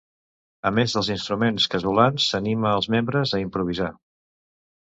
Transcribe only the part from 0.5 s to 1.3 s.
A més dels